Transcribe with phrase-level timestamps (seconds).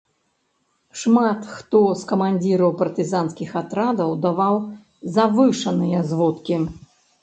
[1.01, 4.55] Шмат хто з камандзіраў партызанскіх атрадаў даваў
[5.23, 6.55] завышаныя зводкі.